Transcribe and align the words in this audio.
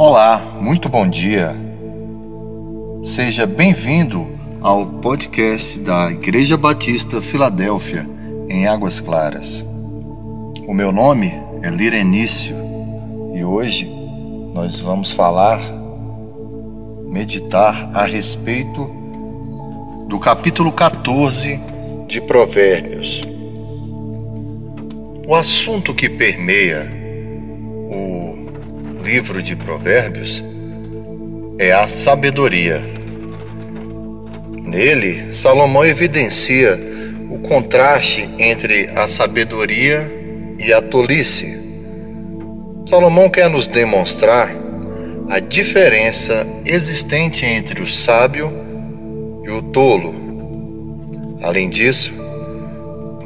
Olá, 0.00 0.38
muito 0.60 0.88
bom 0.88 1.08
dia. 1.08 1.56
Seja 3.02 3.48
bem-vindo 3.48 4.28
ao 4.60 4.86
podcast 4.86 5.76
da 5.80 6.08
Igreja 6.12 6.56
Batista 6.56 7.20
Filadélfia, 7.20 8.08
em 8.48 8.68
Águas 8.68 9.00
Claras. 9.00 9.60
O 10.68 10.72
meu 10.72 10.92
nome 10.92 11.32
é 11.64 11.68
Lirenício 11.68 12.54
e 13.34 13.42
hoje 13.42 13.92
nós 14.54 14.78
vamos 14.78 15.10
falar, 15.10 15.60
meditar 17.08 17.90
a 17.92 18.04
respeito 18.04 18.88
do 20.08 20.20
capítulo 20.20 20.70
14 20.70 21.58
de 22.06 22.20
Provérbios. 22.20 23.22
O 25.26 25.34
assunto 25.34 25.92
que 25.92 26.08
permeia 26.08 26.97
livro 29.08 29.42
de 29.42 29.56
Provérbios 29.56 30.44
é 31.58 31.72
a 31.72 31.88
sabedoria. 31.88 32.78
Nele, 34.62 35.32
Salomão 35.32 35.82
evidencia 35.82 36.78
o 37.30 37.38
contraste 37.38 38.28
entre 38.38 38.90
a 38.94 39.08
sabedoria 39.08 39.98
e 40.60 40.74
a 40.74 40.82
tolice. 40.82 41.58
Salomão 42.86 43.30
quer 43.30 43.48
nos 43.48 43.66
demonstrar 43.66 44.54
a 45.30 45.38
diferença 45.38 46.46
existente 46.66 47.46
entre 47.46 47.80
o 47.80 47.86
sábio 47.86 48.52
e 49.42 49.48
o 49.48 49.62
tolo. 49.62 50.14
Além 51.42 51.70
disso, 51.70 52.12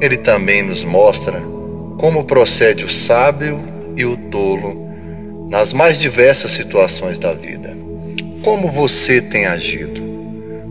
ele 0.00 0.16
também 0.16 0.62
nos 0.62 0.84
mostra 0.84 1.40
como 1.98 2.24
procede 2.24 2.84
o 2.84 2.88
sábio 2.88 3.58
e 3.96 4.04
o 4.04 4.16
tolo 4.16 4.82
nas 5.52 5.74
mais 5.74 5.98
diversas 5.98 6.52
situações 6.52 7.18
da 7.18 7.34
vida. 7.34 7.76
Como 8.42 8.68
você 8.68 9.20
tem 9.20 9.44
agido? 9.44 10.00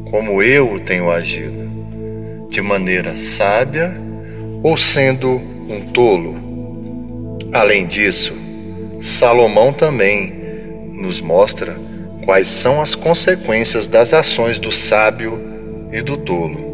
Como 0.10 0.42
eu 0.42 0.80
tenho 0.80 1.12
agido? 1.12 2.48
De 2.50 2.64
maneira 2.64 3.16
sábia 3.16 3.92
ou 4.64 4.76
sendo 4.76 5.30
um 5.70 5.82
tolo? 5.94 6.34
Além 7.54 7.86
disso, 7.86 8.34
Salomão 9.00 9.72
também 9.72 10.34
nos 10.94 11.22
mostra 11.22 11.78
quais 12.26 12.48
são 12.48 12.82
as 12.82 12.96
consequências 12.96 13.86
das 13.86 14.16
ações 14.16 14.58
do 14.58 14.72
sábio 14.72 15.40
e 15.92 16.02
do 16.02 16.18
tolo. 16.18 16.72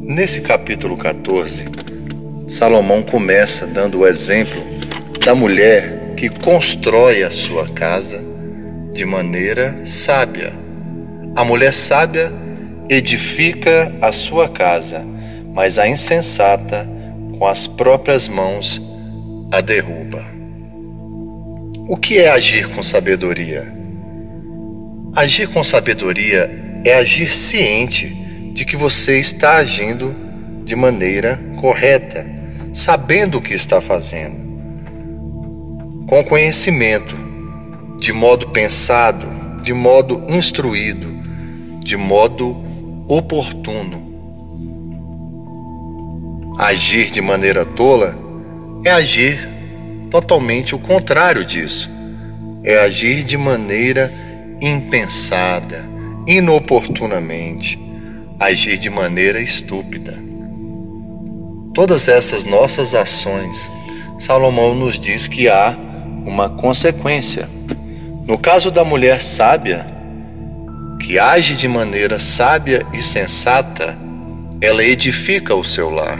Nesse 0.00 0.40
capítulo 0.40 0.96
14, 0.96 1.66
Salomão 2.48 3.02
começa 3.02 3.66
dando 3.66 3.98
o 3.98 4.06
exemplo 4.06 4.64
da 5.22 5.34
mulher 5.34 6.03
que 6.16 6.28
constrói 6.28 7.22
a 7.22 7.30
sua 7.30 7.68
casa 7.68 8.20
de 8.92 9.04
maneira 9.04 9.84
sábia. 9.84 10.52
A 11.34 11.44
mulher 11.44 11.72
sábia 11.72 12.32
edifica 12.88 13.94
a 14.00 14.12
sua 14.12 14.48
casa, 14.48 15.04
mas 15.52 15.78
a 15.78 15.88
insensata, 15.88 16.88
com 17.38 17.46
as 17.46 17.66
próprias 17.66 18.28
mãos, 18.28 18.80
a 19.52 19.60
derruba. 19.60 20.24
O 21.88 21.96
que 21.96 22.18
é 22.18 22.30
agir 22.30 22.68
com 22.68 22.82
sabedoria? 22.82 23.74
Agir 25.14 25.48
com 25.48 25.62
sabedoria 25.62 26.50
é 26.84 26.94
agir 26.94 27.34
ciente 27.34 28.08
de 28.54 28.64
que 28.64 28.76
você 28.76 29.18
está 29.18 29.56
agindo 29.56 30.14
de 30.64 30.76
maneira 30.76 31.38
correta, 31.60 32.26
sabendo 32.72 33.38
o 33.38 33.42
que 33.42 33.54
está 33.54 33.80
fazendo, 33.80 34.43
com 36.06 36.22
conhecimento, 36.22 37.16
de 37.98 38.12
modo 38.12 38.48
pensado, 38.48 39.26
de 39.62 39.72
modo 39.72 40.22
instruído, 40.28 41.06
de 41.80 41.96
modo 41.96 42.56
oportuno. 43.08 44.04
Agir 46.58 47.10
de 47.10 47.20
maneira 47.20 47.64
tola 47.64 48.16
é 48.84 48.90
agir 48.90 49.48
totalmente 50.10 50.74
o 50.74 50.78
contrário 50.78 51.44
disso. 51.44 51.90
É 52.62 52.78
agir 52.78 53.24
de 53.24 53.36
maneira 53.36 54.12
impensada, 54.60 55.84
inoportunamente, 56.26 57.78
agir 58.38 58.78
de 58.78 58.88
maneira 58.88 59.40
estúpida. 59.40 60.14
Todas 61.74 62.08
essas 62.08 62.44
nossas 62.44 62.94
ações, 62.94 63.70
Salomão 64.18 64.74
nos 64.74 64.98
diz 64.98 65.26
que 65.26 65.48
há 65.48 65.76
uma 66.24 66.48
consequência. 66.48 67.48
No 68.26 68.38
caso 68.38 68.70
da 68.70 68.84
mulher 68.84 69.22
sábia, 69.22 69.86
que 71.00 71.18
age 71.18 71.54
de 71.54 71.68
maneira 71.68 72.18
sábia 72.18 72.84
e 72.92 73.02
sensata, 73.02 73.96
ela 74.60 74.82
edifica 74.82 75.54
o 75.54 75.62
seu 75.62 75.90
lar. 75.90 76.18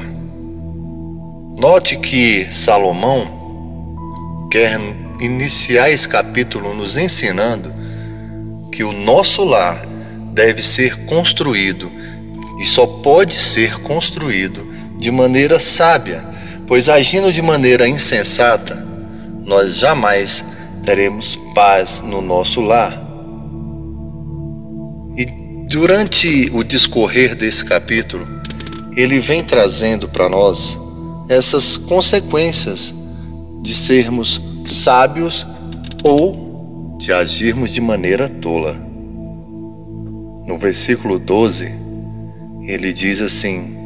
Note 1.59 1.97
que 1.97 2.47
Salomão 2.51 4.49
quer 4.51 4.79
iniciar 5.21 5.91
esse 5.91 6.09
capítulo 6.09 6.75
nos 6.75 6.97
ensinando 6.97 7.73
que 8.71 8.85
o 8.85 8.93
nosso 8.93 9.43
lar 9.45 9.87
deve 10.33 10.63
ser 10.63 11.07
construído 11.07 11.91
e 12.61 12.65
só 12.65 12.87
pode 12.87 13.35
ser 13.35 13.79
construído 13.81 14.69
de 14.99 15.11
maneira 15.11 15.59
sábia, 15.59 16.23
pois 16.67 16.89
agindo 16.89 17.33
de 17.33 17.41
maneira 17.41 17.89
insensata, 17.89 18.87
nós 19.45 19.77
jamais 19.77 20.45
teremos 20.85 21.37
paz 21.55 22.01
no 22.01 22.21
nosso 22.21 22.61
lar. 22.61 22.93
E 25.17 25.27
durante 25.69 26.51
o 26.53 26.63
discorrer 26.63 27.35
desse 27.35 27.65
capítulo, 27.65 28.27
ele 28.97 29.19
vem 29.19 29.43
trazendo 29.43 30.09
para 30.09 30.29
nós 30.29 30.79
essas 31.29 31.77
consequências 31.77 32.95
de 33.63 33.75
sermos 33.75 34.41
sábios 34.67 35.47
ou 36.03 36.97
de 36.99 37.13
agirmos 37.13 37.71
de 37.71 37.81
maneira 37.81 38.29
tola. 38.29 38.75
No 40.47 40.59
versículo 40.59 41.19
12, 41.19 41.73
ele 42.67 42.93
diz 42.93 43.21
assim: 43.21 43.77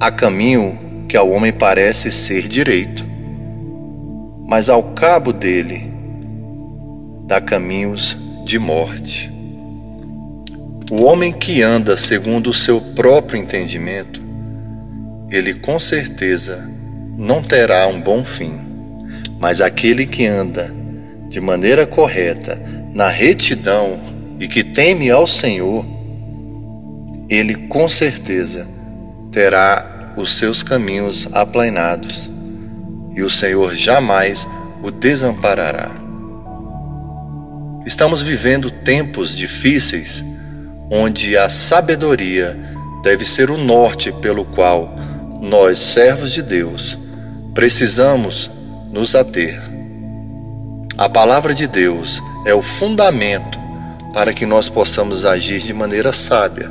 Há 0.00 0.10
caminho 0.10 1.06
que 1.08 1.16
ao 1.16 1.30
homem 1.30 1.52
parece 1.52 2.10
ser 2.12 2.46
direito, 2.48 3.04
mas 4.44 4.68
ao 4.68 4.82
cabo 4.82 5.32
dele 5.32 5.92
dá 7.26 7.40
caminhos 7.40 8.16
de 8.44 8.58
morte. 8.58 9.32
O 10.90 11.02
homem 11.02 11.32
que 11.32 11.62
anda 11.62 11.96
segundo 11.96 12.50
o 12.50 12.54
seu 12.54 12.80
próprio 12.80 13.40
entendimento, 13.40 14.20
ele 15.30 15.54
com 15.54 15.80
certeza 15.80 16.70
não 17.16 17.42
terá 17.42 17.86
um 17.86 18.00
bom 18.00 18.24
fim, 18.24 18.60
mas 19.38 19.60
aquele 19.60 20.06
que 20.06 20.26
anda 20.26 20.72
de 21.28 21.40
maneira 21.40 21.86
correta, 21.86 22.60
na 22.92 23.08
retidão 23.08 23.98
e 24.38 24.46
que 24.46 24.62
teme 24.62 25.10
ao 25.10 25.26
Senhor, 25.26 25.84
ele 27.28 27.54
com 27.54 27.88
certeza 27.88 28.68
terá 29.32 30.14
os 30.16 30.38
seus 30.38 30.62
caminhos 30.62 31.28
aplainados, 31.32 32.30
e 33.14 33.22
o 33.22 33.30
Senhor 33.30 33.74
jamais 33.74 34.46
o 34.82 34.90
desamparará. 34.90 35.90
Estamos 37.86 38.22
vivendo 38.22 38.70
tempos 38.70 39.36
difíceis 39.36 40.24
onde 40.90 41.36
a 41.36 41.48
sabedoria 41.48 42.58
deve 43.02 43.24
ser 43.24 43.50
o 43.50 43.58
norte 43.58 44.10
pelo 44.12 44.44
qual 44.44 44.94
nós, 45.40 45.78
servos 45.78 46.32
de 46.32 46.42
Deus, 46.42 46.98
precisamos 47.54 48.50
nos 48.90 49.14
ater. 49.14 49.60
A 50.96 51.08
palavra 51.08 51.52
de 51.52 51.66
Deus 51.66 52.22
é 52.46 52.54
o 52.54 52.62
fundamento 52.62 53.58
para 54.12 54.32
que 54.32 54.46
nós 54.46 54.68
possamos 54.68 55.24
agir 55.24 55.60
de 55.60 55.74
maneira 55.74 56.12
sábia. 56.12 56.70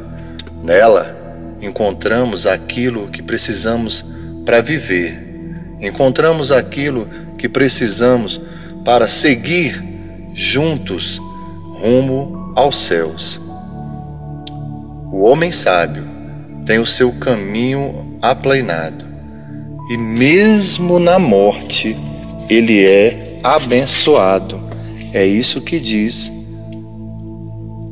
Nela, 0.64 1.16
encontramos 1.62 2.48
aquilo 2.48 3.10
que 3.10 3.22
precisamos 3.22 4.04
para 4.46 4.62
viver, 4.62 5.33
encontramos 5.84 6.52
aquilo 6.52 7.08
que 7.38 7.50
precisamos 7.50 8.40
para 8.86 9.08
seguir 9.08 9.82
juntos 10.34 11.20
rumo 11.80 12.52
aos 12.56 12.80
céus. 12.80 13.40
O 15.12 15.24
homem 15.24 15.52
sábio 15.52 16.04
tem 16.66 16.80
o 16.80 16.86
seu 16.86 17.12
caminho 17.12 18.18
aplainado 18.22 19.06
e, 19.92 19.98
mesmo 19.98 20.98
na 20.98 21.20
morte, 21.20 21.96
ele 22.50 22.86
é 22.86 23.40
abençoado. 23.44 24.62
É 25.14 25.26
isso 25.26 25.62
que 25.62 25.80
diz 25.80 26.32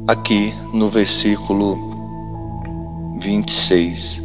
aqui 0.08 0.54
no 0.74 0.90
versículo 0.90 1.78
26. 3.22 4.22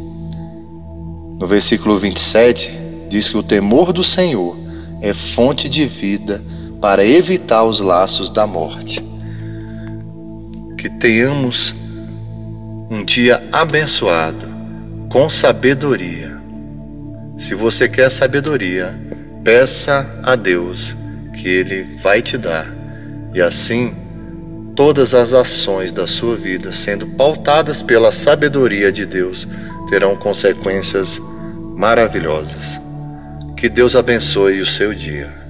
No 1.39 1.45
versículo 1.45 1.99
27, 1.99 2.86
diz 3.07 3.29
que 3.29 3.37
o 3.37 3.43
temor 3.43 3.91
do 3.93 4.03
Senhor 4.03 4.57
é 5.01 5.13
fonte 5.13 5.69
de 5.69 5.85
vida 5.85 6.43
para 6.81 7.05
evitar 7.05 7.63
os 7.63 7.79
laços 7.79 8.29
da 8.29 8.45
morte. 8.45 9.03
Que 10.77 10.89
tenhamos 10.89 11.73
um 12.89 13.03
dia 13.03 13.43
abençoado, 13.51 14.47
com 15.09 15.29
sabedoria. 15.29 16.39
Se 17.37 17.53
você 17.53 17.87
quer 17.87 18.11
sabedoria, 18.11 18.99
peça 19.43 20.07
a 20.23 20.35
Deus 20.35 20.95
que 21.33 21.47
Ele 21.47 21.97
vai 22.01 22.21
te 22.21 22.37
dar, 22.37 22.67
e 23.33 23.41
assim 23.41 23.93
todas 24.75 25.15
as 25.15 25.33
ações 25.33 25.91
da 25.91 26.05
sua 26.05 26.35
vida, 26.35 26.71
sendo 26.71 27.07
pautadas 27.07 27.81
pela 27.81 28.11
sabedoria 28.11 28.91
de 28.91 29.07
Deus, 29.07 29.47
terão 29.89 30.15
consequências 30.15 31.19
maravilhosas. 31.75 32.79
Que 33.57 33.67
Deus 33.67 33.95
abençoe 33.95 34.61
o 34.61 34.67
seu 34.67 34.93
dia. 34.93 35.46